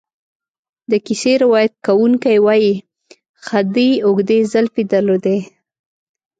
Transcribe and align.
د 0.91 0.93
کیسې 1.05 1.33
روایت 1.43 1.73
کوونکی 1.85 2.37
وایي 2.45 2.73
خدۍ 3.45 3.91
اوږدې 4.05 4.39
زلفې 4.51 4.83
درلودې. 4.93 5.39